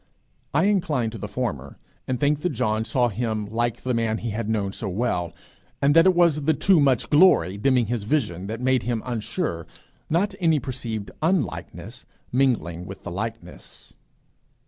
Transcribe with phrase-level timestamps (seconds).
[0.51, 4.31] I incline to the former, and think that John saw him like the man he
[4.31, 5.31] had known so well,
[5.79, 9.67] and that it was the too much glory, dimming his vision, that made him unsure,
[10.09, 13.93] not any perceived unlikeness mingling with the likeness.